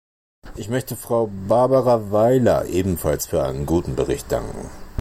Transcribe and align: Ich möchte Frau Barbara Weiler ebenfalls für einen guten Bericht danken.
Ich 0.55 0.67
möchte 0.67 0.95
Frau 0.95 1.27
Barbara 1.47 2.09
Weiler 2.11 2.65
ebenfalls 2.65 3.27
für 3.27 3.43
einen 3.43 3.67
guten 3.67 3.95
Bericht 3.95 4.31
danken. 4.31 4.67